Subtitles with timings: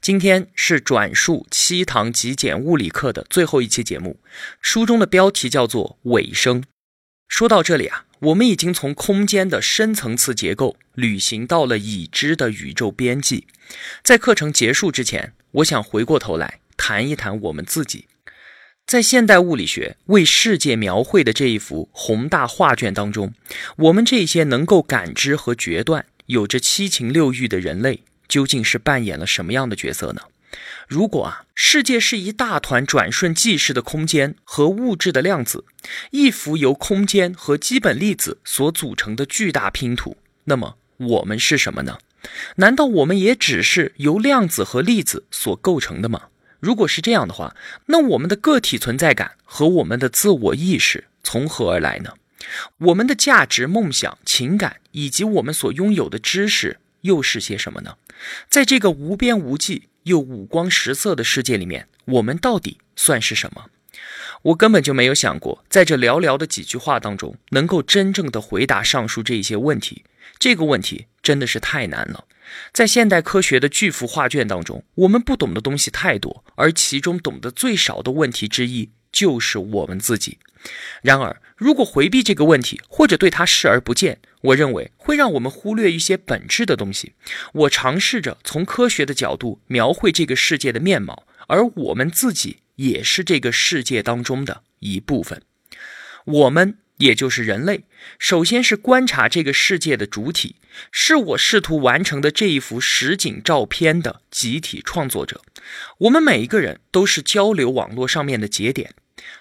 [0.00, 4.18] 今天是转述七堂极简物理课的最后一期节目，
[4.62, 6.64] 书中的标题叫做“尾声”。
[7.28, 13.46] 说到这里啊，我们已经从空间的深层次结构旅行到了已知的宇宙边际。
[14.02, 18.06] 在课程结束之前，我想回过头来谈一谈我们自己。
[18.86, 23.34] 在现代物理学为世界描绘的这一幅宏大画卷当中，
[23.76, 28.00] 我们这些能够感知和决断、有着七情六欲的人类。
[28.30, 30.22] 究竟是扮演了什么样的角色呢？
[30.88, 35.64] 如果啊，世界是一大团转瞬即逝的空间和物质的量子，
[36.10, 41.98] 一幅由空间和基本粒子所组成的巨大拼图，那么我们是什么呢？
[42.56, 46.28] 难道我们也只是由量子和粒子所构成的吗？
[46.58, 47.54] 如果是这样的话，
[47.86, 52.14] 那我们的个体存在感和我们的自我意识从何而来呢？
[52.78, 56.78] 我们的价值、梦想、情感以及我们所拥有的知识。
[57.02, 57.96] 又是些什么呢？
[58.48, 63.66] 在这个无边无际又五光十色的世界里面，我们到底算是什么？
[64.42, 70.04] 我根本就没有想过，在这寥寥的几句话当中，能够真正的回答上述这一些问题。
[70.38, 72.24] 这个问题真的是太难了。
[72.72, 80.38] 在现代科学的巨幅画卷当中，我们不懂的东西太多，而其中懂得最少的问题之一，就是我们自己。
[81.02, 87.12] 然而，如果回避这个问题，或者对它视而不见，我认为会让我们忽略一些本质的东西。
[87.52, 95.42] 我尝试着从科学的角度描绘这个世界的面貌，而我们自己也是这个世界当中的一部分。
[96.24, 97.84] 我们，也就是人类，
[98.18, 100.56] 首先是观察这个世界的主体，
[100.90, 105.42] 是我试图完成的这一幅实景照片的集体创作者。
[105.98, 108.94] 我们每一个人都是交流网络上面的节点。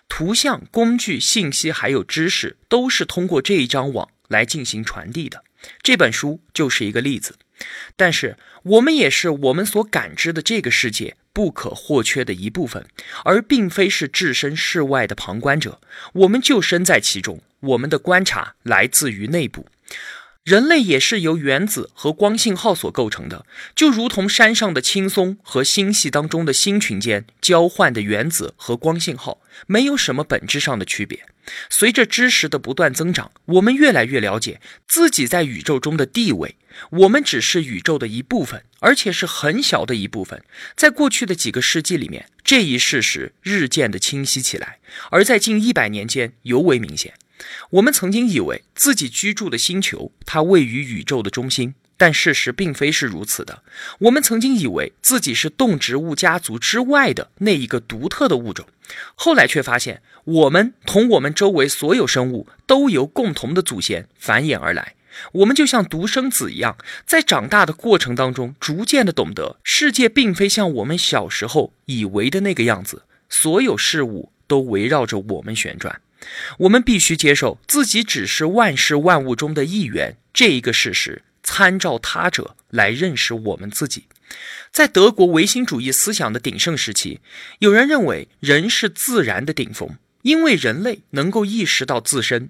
[0.08, 5.44] 图像、工具、信息还有知识，都是通过这一张网来进行传递的。
[5.82, 7.36] 这本书就是一个例子。
[7.98, 12.88] 但是，我们也是我们所感知的这个世界不可或缺的一部分，
[13.26, 15.82] 而并非是置身事外的旁观者。
[16.14, 19.68] 我们就身在其中，我们的观察来自于内部。
[20.44, 23.46] 人类也是由原子和光信号所构成的，
[23.76, 31.24] 就如同山上的青松和星系当中的星群间交换的原子和光信号，没有什么本质上的区别。
[31.70, 36.56] 随着知识的不断增长，我们越来越了解自己在宇宙中的地位。
[36.92, 40.44] 我们只是宇宙的一部分，而且是很小的一部分。
[40.76, 44.80] 在过去的几个世纪里面，这一事实日渐的清晰起来，
[45.12, 47.14] 而在近一百年间尤为明显。
[47.72, 53.64] 我们曾经以为自己居住的星球，它位于宇宙的中心，但事实并非是如此的。
[54.00, 58.66] 我们曾经以为自己是动植物家族之外的那一个独特的物种，
[59.16, 64.96] 后来却发现，我们同我们周围所有生物都由共同的祖先繁衍而来。
[65.34, 76.00] 我们就像独生子一样，在长大的过程当中，逐渐的懂得，世界并非像我们小时候以为的那个样子，所有事物都围绕着我们旋转。
[76.60, 84.06] 我们必须接受自己只是万事万物中的一员这一个事实，参照他者来认识我们自己。
[84.72, 87.20] 在德国唯心主义思想的鼎盛时期，
[87.58, 92.50] 有人认为人是自然的顶峰，因为人类能够意识到自身。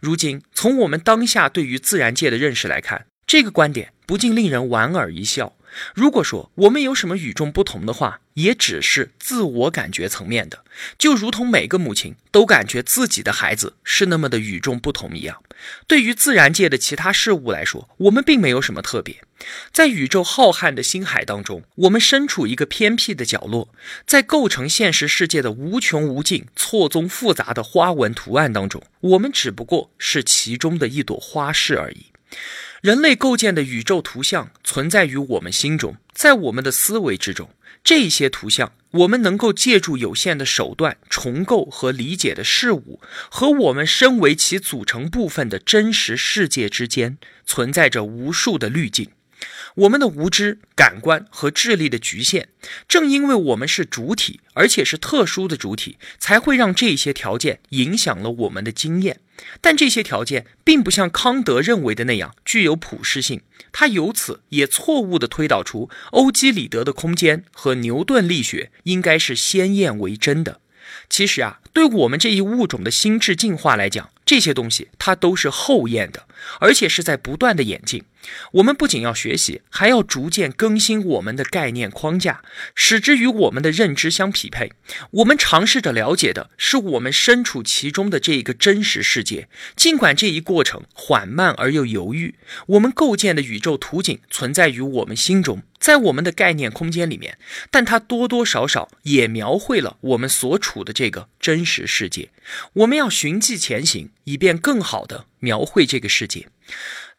[0.00, 5.54] 如今，从我们当下对于自然界的认识来看，这个观点不禁令人莞尔一笑。
[5.94, 10.64] 如果说我们有什么与众不同的话，也只是自我感觉层面的，
[10.96, 15.42] 就如同每个母亲都感觉自己的孩子是那么的与众不同一样。
[15.86, 19.22] 对于自然界的其他事物来说，我们并没有什么特别。
[19.70, 23.68] 在宇宙浩瀚的星海当中，我们身处一个偏僻的角落，
[24.06, 32.06] 在构成现实世界的无穷无尽、错综复杂的花纹图案当中，我们只不过是其中的一朵花式而已。
[32.80, 37.50] 人类构建的宇宙图像存在于我们心中，在我们的思维之中。
[37.82, 49.10] 这些图像，我们能够借助有限的手段重构和理解的事物，和我们身为其组成部分的真实世界之间，存在着无数的滤镜。
[49.74, 52.48] 我们的无知、感官和智力的局限，
[52.88, 59.20] 正因为我们是主体，而且是特殊的主体，才会让这些条件影响了我们的经验。
[59.60, 70.60] 但这些条件并不像康德认为的那样具有普适性，他由此也错误地推导出欧几里得的空间和牛顿力学应该是先验为真的。
[71.08, 76.26] 其实啊，对我们这一物种的心智进化来讲，这些东西它都是后验的，
[76.60, 78.02] 而且是在不断的演进。
[78.52, 82.42] 我们不仅要学习，还要逐渐更新我们的概念框架，
[82.74, 84.72] 使之与我们的认知相匹配。
[85.10, 92.34] 我们尝试着了解的是我们身处其中的这一个真实世界，尽管这一过程缓慢而又犹豫。
[92.66, 95.62] 我们构建的宇宙图景存在于我们心中。
[95.78, 97.38] 在我们的概念空间里面，
[97.70, 102.30] 但它多多少少也描绘了我们所处的这个真实世界。
[102.72, 106.48] 我们要循迹前行，以便更好的描绘这个世界。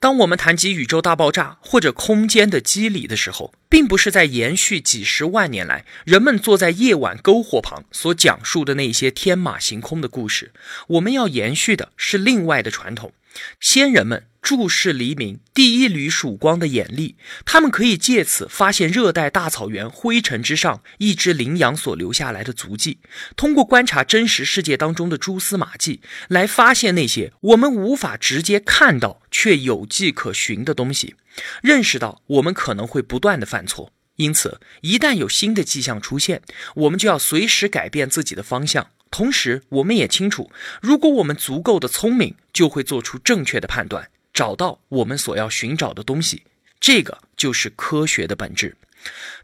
[0.01, 10.53] 当我们谈及宇宙大爆炸或者空间的机理的时候，并不是在延续几十万年来人们坐在夜晚篝火旁所讲述的那些天马行空的故事。
[10.87, 13.11] 我们要延续的是另外的传统。
[13.59, 22.99] 先人们注视黎明第一缕曙光的眼力，他们可以借此发现热带大草原灰尘之上一只羚羊所留下来的足迹。
[23.35, 31.15] 通过观察真实世界当中的蛛丝马迹，来发现那些我们无法直接看到却有迹可循的东西，
[31.61, 33.91] 认识到我们可能会不断的犯错。
[34.15, 36.41] 因此，一旦有新的迹象出现，
[36.75, 38.89] 我们就要随时改变自己的方向。
[39.11, 40.51] 同时，我们也清楚，
[40.81, 46.43] 如果我们足够的聪明，就会做出正确的判断，找到我们所要寻找的东西。
[46.79, 48.77] 这个就是科学的本质。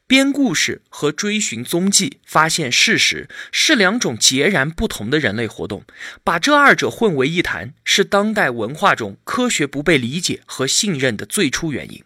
[0.08, 5.84] 编故事和追寻踪迹、发现事实是两种截然不同的人类活动。
[6.24, 12.04] 把这二者混为一谈，是当代文化中科学不被理解和信任的最初原因。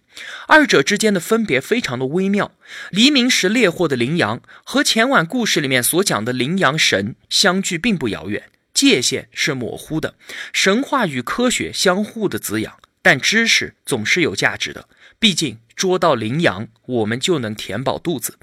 [0.48, 2.52] 二者之间的分别非常的微妙。
[2.92, 8.50] 黎明时猎获的羚羊和前晚故事里面所讲的羚羊神相距并不遥远，
[8.80, 10.16] 界限是模糊的。
[10.54, 14.88] 神话与科学相互的滋养，但知识总是有价值的。
[15.20, 18.38] 毕竟捉到羚羊，我们就能填饱肚子。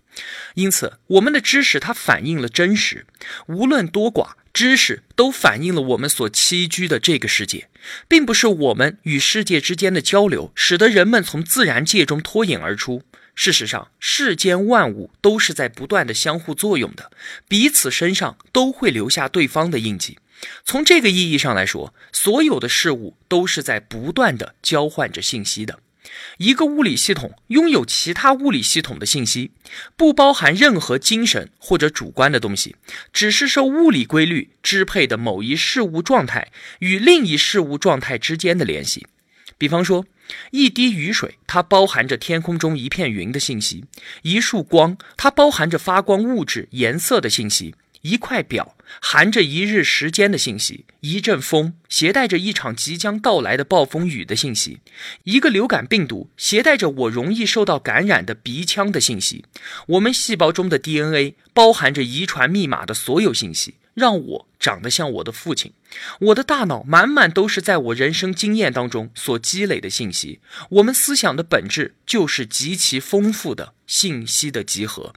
[0.54, 3.06] 因此，我们的知识它反映了真实，
[3.46, 4.32] 无论多寡。
[4.52, 7.68] 知识都反映了我们所栖居的这个世界，
[8.08, 13.02] 并不是我们与世界之间的交流使得人们从自然界中脱颖而出。
[13.34, 17.10] 事实上，世间万物都是在不断的相互作用的，
[17.46, 20.18] 彼此身上都会留下对方的印记。
[20.64, 25.80] 从这个意义上来说，所有的事物都是在不断的交换着信息的。
[26.38, 29.50] 一个物理系统拥有其他物理系统的信息，
[29.96, 32.76] 不包含任何精神或者主观的东西，
[33.12, 39.06] 只是受物理规律支配的某一事物状态与另一事物状态之间的联系。
[39.58, 40.04] 比方说，
[40.50, 43.84] 一滴雨水，它包含着天空中一片云的信息；
[44.22, 47.74] 一束光，它包含着发光物质颜色的信息。
[48.06, 54.78] 一块表含着一日时间的信息，一阵风携带着一场即将到来的暴风雨的信息，
[55.24, 59.44] 一个流感病毒携带着我容易受到感染的鼻腔的信息。
[59.88, 65.72] 我们细胞中的 DNA 包含着遗传密码的所有信息，让我长得像我的父亲。
[66.20, 70.38] 我的大脑满满都是在我人生经验当中所积累的信息。
[70.70, 75.14] 我们思想的本质就是极其丰富的信息的集合，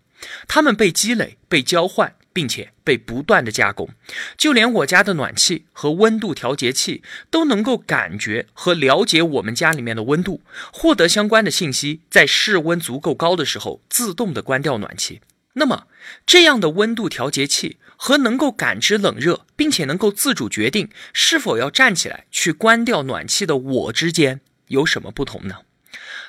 [0.47, 2.15] 它们被积累、被交换。
[2.39, 3.89] 并且被不断的加工，
[4.37, 10.41] 就连我家的暖气和温度调节器都能够感觉和了解我们家里面的温度，
[10.71, 15.19] 获得相关的信息，在室温足够高的时候自动的关掉暖气。
[15.55, 15.87] 那么，
[16.25, 25.55] 这样的温度调节器和能够感知冷热，并且能够自主决定是否要站起来去关掉暖气的我之间有什么不同呢？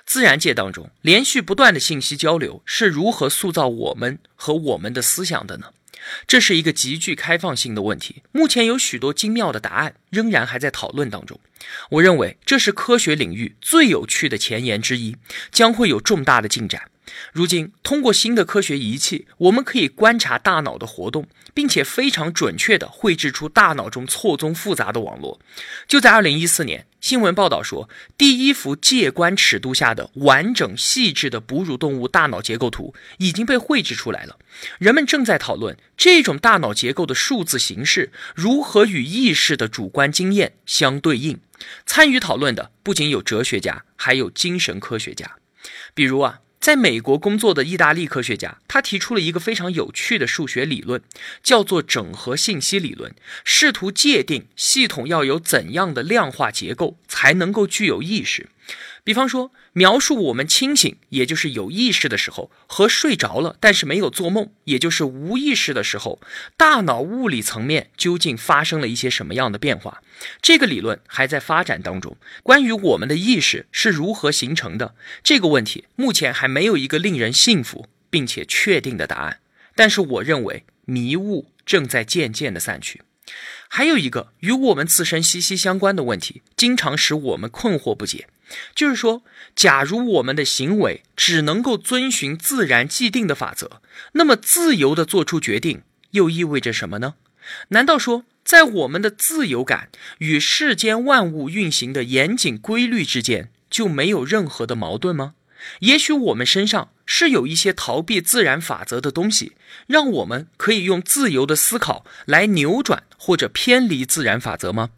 [0.07, 5.67] 自然界当中连续不断的信息交流是如何塑造我们和我们的思想的呢？
[6.27, 11.39] 这是一个极具开放性的问题，目前有许多精妙的答案仍然还在讨论当中。
[11.91, 15.17] 我认为这是科学领域最有趣的前沿之一，
[15.51, 16.91] 将会有重大的进展。
[17.33, 25.41] 如今，通过新的科学仪器，我们可以观察大脑的活动，并且非常准确地绘制出大脑中错综复杂的网络。
[25.87, 27.89] 就在2014年，新闻报道说，
[28.19, 34.39] 第一幅介观尺度下的完整细致的哺乳动物大脑结构图已经被绘制出来了。
[34.79, 41.41] 人们正在讨论这种大脑结构的数字形式如何与意识的主观经验相对应。
[41.87, 45.37] 参与讨论的不仅有哲学家，还有精神科学家，
[45.95, 46.41] 比如啊。
[46.61, 51.01] 在美国工作的意大利科学家，他提出了一个非常有趣的数学理论，
[51.43, 53.15] 叫做整合信息理论，
[53.45, 58.51] 试图界定系统要有怎样的量化结构才能够具有意识。
[59.05, 66.21] 比方说，描述我们清醒，也就是有意识的时候，和睡着了但是没有做梦，也就是无意识的时候，
[66.57, 70.03] 大脑物理层面究竟发生了一些什么样的变化？
[70.43, 72.17] 这个理论还在发展当中。
[72.43, 79.41] 关于我们的意识是如何形成的这个问题，目前还没有一个令人信服并且确定的答案。
[79.75, 81.51] 但是，我认为迷雾。
[81.67, 83.03] 正在渐渐的散去。
[83.69, 88.27] 还有一个与我们自身息息相关的问题，经常使我们困惑不解，
[88.75, 89.23] 就是说，
[89.55, 93.81] 假如我们的行为只能够遵循自然既定的法则，
[94.13, 97.15] 那么自由的做出决定又意味着什么呢？
[97.69, 105.35] 难道说，在我们的自由感与世间万物运行的严谨规律之间就没有任何的矛盾吗？
[105.81, 109.53] 也许我们身上是有一些逃避自然法则的东西，
[109.87, 114.91] 让我们可以用自由的思考来扭转或者偏离自然法则吗？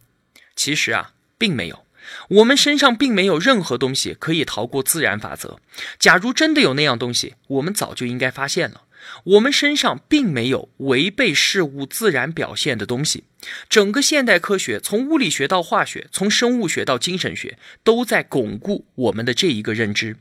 [0.54, 1.84] 其实啊，并没有。
[2.28, 5.58] 我们身上并没有任何东西可以逃过自然法则。
[5.98, 8.82] 假如真的有那样东西，我们早就应该发现了。
[9.24, 13.24] 我们身上并没有违背事物自然表现的东西。
[13.68, 20.16] 整个现代科学，从物理学到化学，从生物学到精神学，都在巩固我们的这一个认知。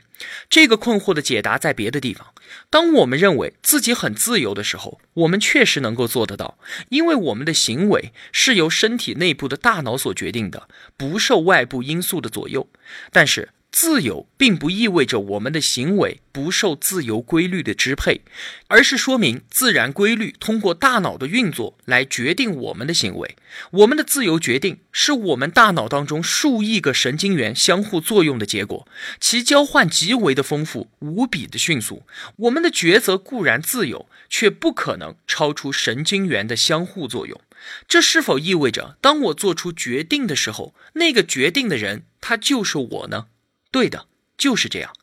[0.49, 2.27] 这个困惑的解答在别的地方。
[2.69, 6.57] 当我们认为自己很自由的时候，我们确实能够做得到，
[6.89, 12.67] 因为我们的行为是由身体内部的大脑所决定的，不受外部因素的左右。
[13.11, 13.49] 但是，
[13.81, 18.21] 自由并不意味着我们的行为不受自由规律的支配，
[18.67, 23.35] 而是说明自然规律通过大脑的运作来决定我们的行为。
[23.71, 28.87] 我们的自由决定是我们大脑当中数亿个神经元相互作用的结果，
[29.19, 32.03] 其交换极为的丰富，无比的迅速。
[32.35, 37.41] 我们的抉择固然自由，却不可能超出神经元的相互作用。
[37.87, 43.25] 这是否意味着，当我做出决定的时候，那个决定的人他就是我呢？
[43.71, 44.93] 对的，就是这样。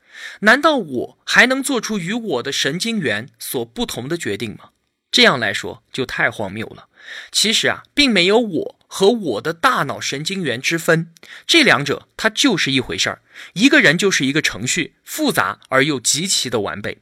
[0.40, 4.70] 难道我还能做出与我的神经元所不同的决定吗？
[5.10, 6.88] 这样来说就太荒谬了。
[7.32, 11.12] 其实啊，并没有我和我的大脑神经元之分，
[11.46, 13.22] 这两者它就是一回事儿。
[13.54, 16.98] 一个人就是一个程序，复杂而又极其的完备。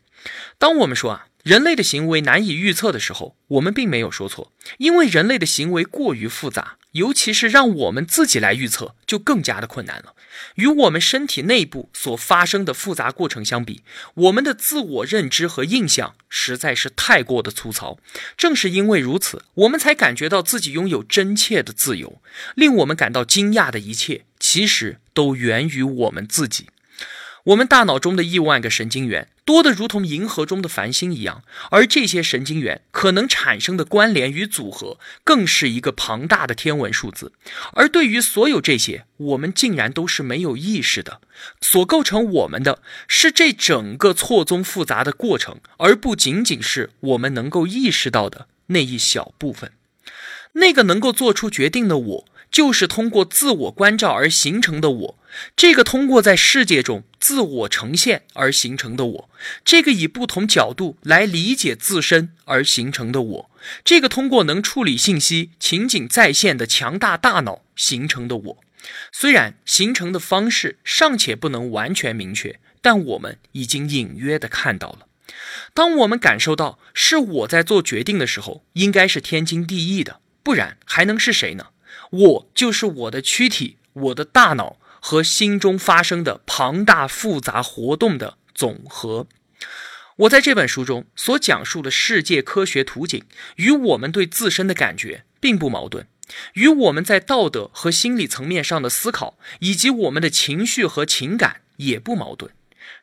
[0.58, 1.26] 当我们说啊。
[1.46, 10.14] 人类的行为难以预测的时候，我们并没有说错，因为人类的行为过于复杂，尤其是让我们自己来预测，就更加的困难了。
[10.56, 13.82] 与我们身体内部所发生的复杂过程相比，
[14.14, 17.98] 我们的自我认知和印象实在是太过的粗糙。
[18.36, 22.20] 正是因为如此，我们才感觉到自己拥有真切的自由。
[22.54, 26.66] 令我们感到惊讶的一切，其实都源于我们自己。
[27.46, 37.30] 我们大脑中的亿万个神经元多得如同银河中的繁星一样，而这些神经元可能产生的关联与组合更是一个庞大的天文数字。
[37.74, 41.20] 而对于所有这些，我们竟然都是没有意识的。
[41.60, 49.70] 所构成我们的是这整个错综复杂的过程，而不仅仅是我们能够意识到的那一小部分。
[50.54, 52.24] 那个能够做出决定的我。
[52.48, 55.18] 就是通过自我关照而形成的我，
[55.56, 59.30] 这个通过在世界中自我呈现而形成的我，
[59.64, 63.50] 这个以不同角度来理解自身而形成的我，
[63.84, 68.58] 这个通过能处理信息、情景再现的强大大脑形成的我，
[69.12, 75.06] 虽然形成的方式尚且不能完全明确，但我们已经隐约的看到了。
[75.74, 81.66] 当我们感受到是我在做决定的时候，应该是天经地义的，不然还能是谁呢？
[82.10, 84.78] 我就是我的躯体、我的大脑
[85.08, 89.28] 和心中发生的庞大复杂活动的总和。
[90.16, 93.22] 我在这本书中所讲述的世界科学图景，
[93.54, 96.08] 与我们对自身的感觉并不矛盾，
[96.54, 102.50] 与我们在道德和心理层面上的思考，以及我们的情绪和情感也不矛盾。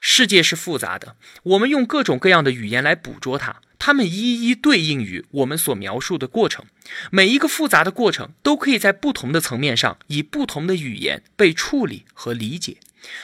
[0.02, 3.62] 世界是复杂的，我们用各种各样的语言来捕捉它。
[3.86, 6.64] 它们一一对应于我们所描述的过程，
[7.12, 12.78] 每一个复杂的过程都可以在不同的层面上以不同的语言被处理和理解。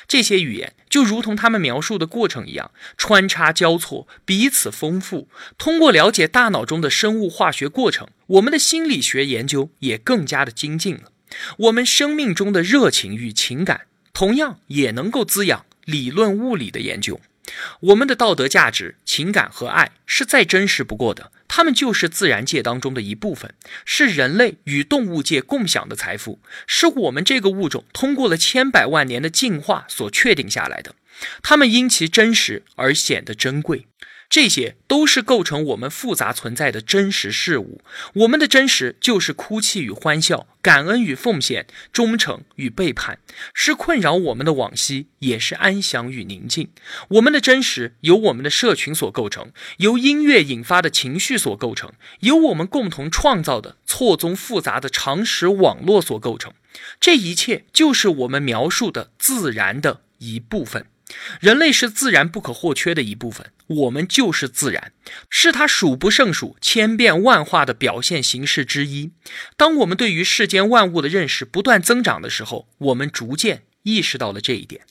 [0.06, 5.30] 这些语言就如同他们描述的过程一样，穿插交错，彼此丰富。
[5.58, 11.14] 通过了解大脑中的生物化学过程，我们的心理学研究也更加的精进了。
[11.58, 17.22] 我们生命中的热情与情感，同样也能够滋养理论物理的研究。
[17.80, 30.96] 我们的道德价值、情感和爱是再真实不过的，它们就是自然界当中的一部分，是人类与动物界共享的财富，是我们这个物种通过了千百万年的进化所确定下来的，
[31.44, 33.88] 它们因其真实而显得珍贵。
[34.30, 37.82] 这些都是构成我们复杂存在的真实事物。
[38.14, 43.18] 我们的真实就是哭泣与欢笑，感恩与奉献，忠诚与背叛，
[43.56, 46.70] 是困扰我们的往昔，也是安详与宁静。
[47.08, 56.54] 我们的真实由我们的社群所构成，由音乐引发的情绪所构成，由我们共同创造的错综复杂的常识网络所构成。
[57.00, 60.86] 这一切就是我们描述的自然的一部分。
[61.40, 64.92] 人类是自然不可或缺的一部分，我们就是自然，
[65.30, 69.12] 是它数不胜数、千变万化的表现形式之一。
[69.58, 74.82] 当我们对于世间万物的认识不断增长的时候，我们逐渐意识到了这一点。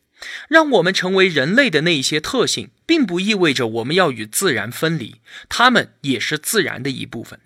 [0.48, 7.38] 让我们成为人类的那一些特性，并不意味着我们要与自然分离，它们也是自然的一部分。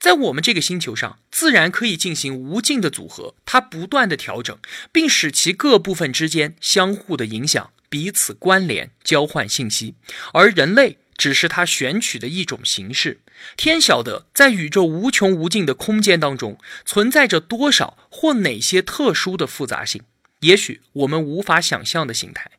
[0.00, 4.58] 在我们这个星球上，自然可以进行无尽的组合，它不断的调整，
[4.90, 9.94] 并使其各部分之间相互的影响、彼此关联、交换信息，
[10.32, 13.20] 而人类只是它选取的一种形式。
[13.56, 20.02] 天晓得，在宇宙无穷无尽的空间当中，存在着多少或哪些特殊的复杂性。
[20.40, 22.50] 也许我们无法想象的形态，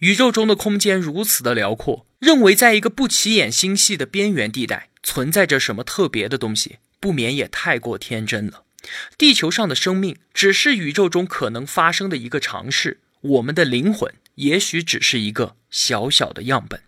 [0.00, 8.64] 宇宙中的空间如此的辽阔，认为在一个不起眼星系的边缘地带存在着什么特别的东西，不免也太过天真了。
[9.18, 16.82] 地球上的生命只是宇宙中可能发生的一个尝试，我们的灵魂也许只是一个小小的样本。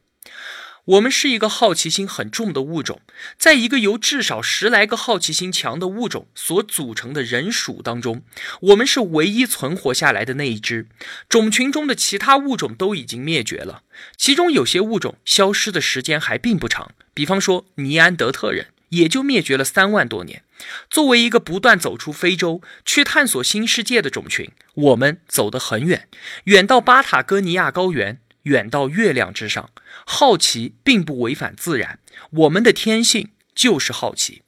[0.84, 3.02] 我们是一个好奇心很重的物种，
[3.36, 8.22] 在一个由至少十来个好奇心强的物种所组成的人属当中，
[8.62, 10.86] 我们是唯一存活下来的那一只。
[11.28, 13.82] 种群中的其他物种都已经灭绝了，
[14.16, 20.42] 其中有些物种消失的时间还并不长，比方说尼安德特人，也就灭绝了三万多年。
[20.88, 26.08] 作为一个不断走出非洲去探索新世界的种群，我们走得很远，
[26.44, 28.20] 远到巴塔哥尼亚高原。
[28.44, 29.68] 远到月亮之上，
[30.06, 31.98] 好奇并不违反自然，
[32.30, 34.40] 我们的天性就是好奇。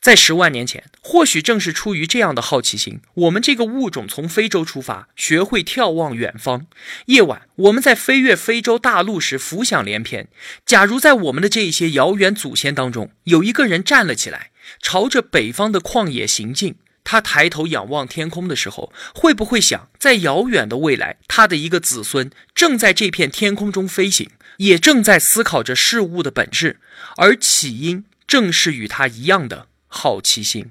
[0.00, 6.66] 在十万年前，或许正是出于这样的好奇心，我们这个物种从非洲出发，学会眺望远方。
[7.06, 10.28] 夜晚，我们在飞越非洲大陆时，浮想联翩。
[10.64, 14.50] 假如在我们的这一些遥远祖先当中，有一个人站了起来，
[14.80, 16.76] 朝着北方的旷野行进。
[17.02, 26.80] 他抬头仰望天空的时候，会不会想，在遥远的未来，他的一个子孙正在这片天空中飞行，也正在思考着事物的本质，
[27.16, 30.70] 而起因正是与他一样的好奇心。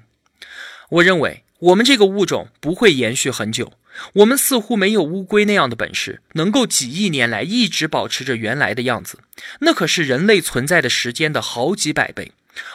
[0.88, 3.72] 我认为，我们这个物种不会延续很久。
[4.14, 9.18] 我们似乎没有乌龟那样的本事，能够几亿年来一直保持着原来的样子。
[9.60, 12.32] 那可是人类存在的时间的好几百倍。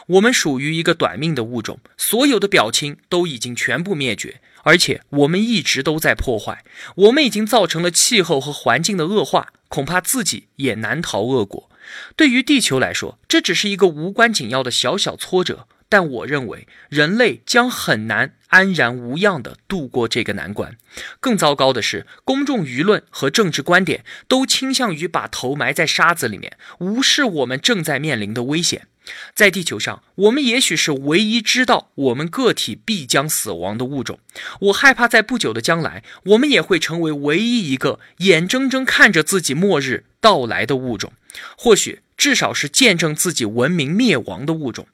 [0.08, 6.63] 我们属于一个短命的物种，所有的表亲都已经全部灭绝，而且我们一直都在破坏。
[6.95, 11.69] 我们已经造成了气候和环境的恶化，恐怕自己也难逃恶果。
[12.15, 20.77] 对于地球来说，这只是一个无关紧要的小小挫折，但我认为人类将很难安然无恙地度过这个难关。
[21.19, 28.88] 更糟糕的是，公众舆论和政治观点都倾向于把头埋在沙子里面，无视我们正在面临的危险。
[29.36, 34.19] 在地球上，我们也许是唯一知道我们个体必将死亡的物种。
[34.62, 41.12] 我害怕在不久的将来，我们也会成为唯一一个眼睁睁看着自己末日到来的物种，
[41.58, 44.88] 或许至少是见证自己文明灭亡的物种。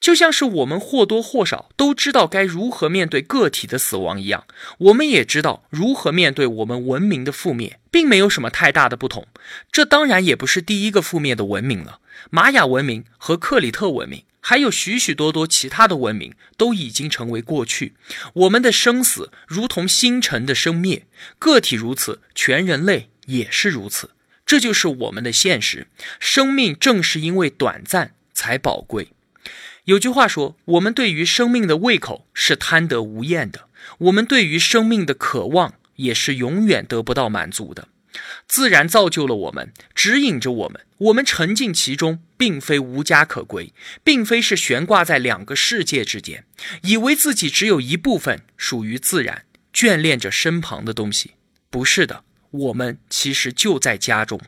[0.00, 4.46] 就像是我们或多或少都知道该如何面对个体的死亡一样，
[4.78, 9.28] 我们也知道如何面对我们文明的覆灭，并没有什么太大的不同。
[9.70, 12.00] 这当然也不是第一个覆灭的文明了。
[12.30, 17.94] 玛雅文明和克里特文明，还有许许多多其他的文明，都已经成为过去。
[18.32, 21.06] 我们的生死如同星辰的生灭，
[21.38, 24.10] 个体如此，全人类也是如此。
[24.46, 25.86] 这就是我们的现实。
[26.18, 29.08] 生命正是因为短暂才宝贵。
[29.90, 33.66] 有句话说：“我们对于生命的胃口是贪得无厌的，
[33.98, 37.88] 我们对于生命的渴望也是永远得不到满足的。”
[38.46, 40.82] 自然造就了我们，指引着我们。
[40.98, 43.72] 我们沉浸其中，并非无家可归，
[44.04, 46.44] 并非是悬挂在两个世界之间，
[46.82, 51.32] 以为自己只有一部分属于自然，眷恋着身旁的东西。
[51.68, 52.22] 不是的，
[52.52, 54.40] 我们其实就在家中，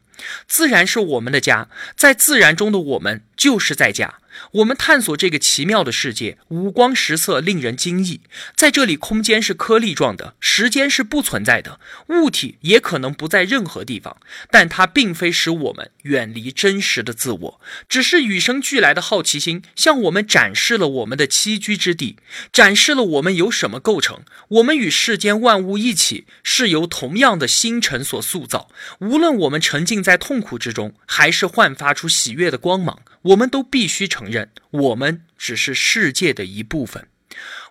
[0.46, 4.20] 自然是我们的家，在自然中的我们就是在家。
[4.50, 8.20] 我们探索这个奇妙的世界，五光十色，令人惊异。
[8.55, 14.16] 在这里，空间是颗粒状的，时间是不存在的，物体也可能不在任何地方。
[14.50, 22.16] 但它并非使我们远离真实的自我，只是与生俱来的好奇心向我们展示了我们的栖居之地，
[22.52, 24.20] 展示了我们由什么构成。
[24.48, 28.68] 我们与世间万物一起，是由同样的星辰所塑造。
[28.98, 33.00] 无论我们沉浸在痛苦之中，还是焕发出喜悦的光芒。
[33.22, 37.06] 我们都必须承认，人我们只是世界的一部分。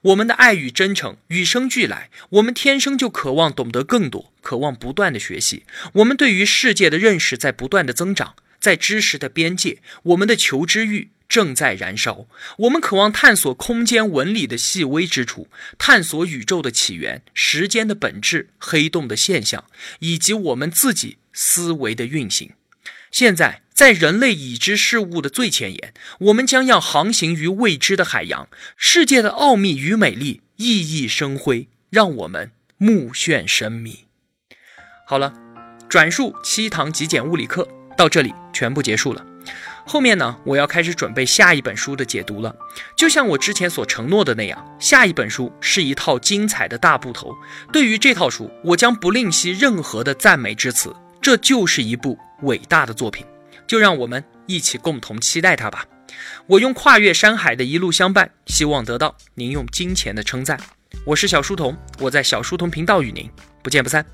[0.04, 5.66] 我们的爱与真诚与生俱来，我们天生就渴望懂得更多，渴望不断的学习。
[5.94, 12.26] 我们对于世界的认识在不断的增长，在知识的边界，我们的求知欲正在燃烧。
[12.58, 15.48] 我们渴望探索空间纹理的细微之处，
[15.78, 19.66] 探索宇宙的起源、时间的本质、黑洞的现象，
[20.00, 22.54] 以及我们自己思维的运行。
[23.12, 28.48] 现在，在人类已知事物的最前沿，我们将要航行于未知的海洋。
[28.76, 34.06] 世界的奥秘与美丽熠熠生辉，让我们目眩神迷。
[35.08, 35.34] 好了，
[35.90, 39.26] 转述七堂极简物理课到这里全部结束了。
[39.84, 42.56] 后面呢，我要开始准备下一本书的解读了。
[42.96, 47.36] 就像我之前所承诺的那样，下一本书是一套精彩的大部头。
[47.74, 50.96] 对于这套书，我将不吝惜任何的赞美之词。
[51.20, 53.26] 这就是一部伟大的作品，
[53.72, 55.86] 就让我们一起共同期待它吧。
[56.46, 60.60] 我用跨越山海的一路相伴，希望得到您用金钱的称赞。
[61.06, 63.32] 我是小书童，我在小书童频道与您
[63.64, 64.06] 不见不散。